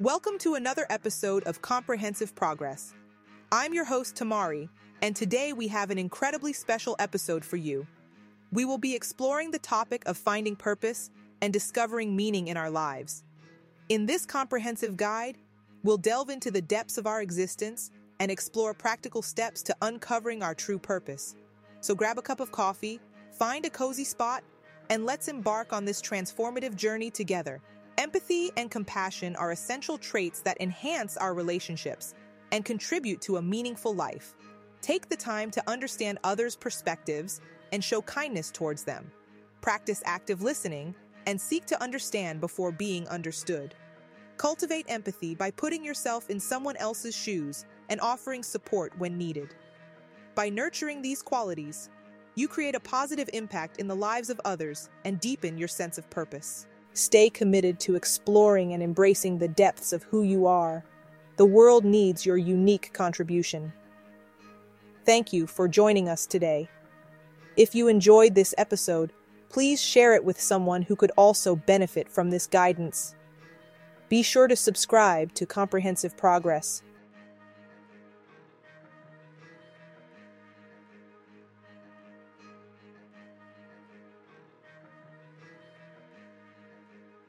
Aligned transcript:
Welcome 0.00 0.38
to 0.38 0.54
another 0.54 0.86
episode 0.88 1.44
of 1.44 1.60
Comprehensive 1.60 2.34
Progress. 2.34 2.94
I'm 3.52 3.74
your 3.74 3.84
host, 3.84 4.16
Tamari, 4.16 4.70
and 5.02 5.14
today 5.14 5.52
we 5.52 5.68
have 5.68 5.90
an 5.90 5.98
incredibly 5.98 6.54
special 6.54 6.96
episode 6.98 7.44
for 7.44 7.58
you. 7.58 7.86
We 8.50 8.64
will 8.64 8.78
be 8.78 8.94
exploring 8.94 9.50
the 9.50 9.58
topic 9.58 10.02
of 10.06 10.16
finding 10.16 10.56
purpose 10.56 11.10
and 11.42 11.52
discovering 11.52 12.16
meaning 12.16 12.48
in 12.48 12.56
our 12.56 12.70
lives. 12.70 13.24
In 13.90 14.06
this 14.06 14.24
comprehensive 14.24 14.96
guide, 14.96 15.36
we'll 15.82 15.98
delve 15.98 16.30
into 16.30 16.50
the 16.50 16.62
depths 16.62 16.96
of 16.96 17.06
our 17.06 17.20
existence 17.20 17.90
and 18.20 18.30
explore 18.30 18.72
practical 18.72 19.20
steps 19.20 19.62
to 19.64 19.76
uncovering 19.82 20.42
our 20.42 20.54
true 20.54 20.78
purpose. 20.78 21.36
So 21.82 21.94
grab 21.94 22.16
a 22.16 22.22
cup 22.22 22.40
of 22.40 22.50
coffee, 22.50 23.00
find 23.32 23.66
a 23.66 23.70
cozy 23.70 24.04
spot, 24.04 24.44
and 24.88 25.04
let's 25.04 25.28
embark 25.28 25.74
on 25.74 25.84
this 25.84 26.00
transformative 26.00 26.74
journey 26.74 27.10
together. 27.10 27.60
Empathy 28.00 28.50
and 28.56 28.70
compassion 28.70 29.36
are 29.36 29.52
essential 29.52 29.98
traits 29.98 30.40
that 30.40 30.58
enhance 30.58 31.18
our 31.18 31.34
relationships 31.34 32.14
and 32.50 32.64
contribute 32.64 33.20
to 33.20 33.36
a 33.36 33.42
meaningful 33.42 33.94
life. 33.94 34.36
Take 34.80 35.10
the 35.10 35.16
time 35.16 35.50
to 35.50 35.70
understand 35.70 36.18
others' 36.24 36.56
perspectives 36.56 37.42
and 37.72 37.84
show 37.84 38.00
kindness 38.00 38.50
towards 38.50 38.84
them. 38.84 39.12
Practice 39.60 40.02
active 40.06 40.40
listening 40.40 40.94
and 41.26 41.38
seek 41.38 41.66
to 41.66 41.82
understand 41.82 42.40
before 42.40 42.72
being 42.72 43.06
understood. 43.08 43.74
Cultivate 44.38 44.86
empathy 44.88 45.34
by 45.34 45.50
putting 45.50 45.84
yourself 45.84 46.30
in 46.30 46.40
someone 46.40 46.78
else's 46.78 47.14
shoes 47.14 47.66
and 47.90 48.00
offering 48.00 48.42
support 48.42 48.96
when 48.96 49.18
needed. 49.18 49.54
By 50.34 50.48
nurturing 50.48 51.02
these 51.02 51.20
qualities, 51.20 51.90
you 52.34 52.48
create 52.48 52.74
a 52.74 52.80
positive 52.80 53.28
impact 53.34 53.76
in 53.76 53.88
the 53.88 53.94
lives 53.94 54.30
of 54.30 54.40
others 54.46 54.88
and 55.04 55.20
deepen 55.20 55.58
your 55.58 55.68
sense 55.68 55.98
of 55.98 56.08
purpose. 56.08 56.66
Stay 56.92 57.30
committed 57.30 57.78
to 57.80 57.94
exploring 57.94 58.72
and 58.72 58.82
embracing 58.82 59.38
the 59.38 59.48
depths 59.48 59.92
of 59.92 60.02
who 60.04 60.22
you 60.22 60.46
are. 60.46 60.84
The 61.36 61.46
world 61.46 61.84
needs 61.84 62.26
your 62.26 62.36
unique 62.36 62.92
contribution. 62.92 63.72
Thank 65.06 65.32
you 65.32 65.46
for 65.46 65.68
joining 65.68 66.08
us 66.08 66.26
today. 66.26 66.68
If 67.56 67.74
you 67.74 67.88
enjoyed 67.88 68.34
this 68.34 68.54
episode, 68.58 69.12
please 69.48 69.80
share 69.80 70.14
it 70.14 70.24
with 70.24 70.40
someone 70.40 70.82
who 70.82 70.96
could 70.96 71.12
also 71.16 71.56
benefit 71.56 72.08
from 72.08 72.30
this 72.30 72.46
guidance. 72.46 73.14
Be 74.08 74.22
sure 74.22 74.48
to 74.48 74.56
subscribe 74.56 75.32
to 75.34 75.46
Comprehensive 75.46 76.16
Progress 76.16 76.82